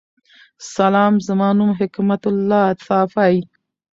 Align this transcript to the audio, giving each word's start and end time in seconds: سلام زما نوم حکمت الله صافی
سلام 0.75 1.13
زما 1.27 1.49
نوم 1.57 1.71
حکمت 1.79 2.21
الله 2.31 2.65
صافی 2.87 3.35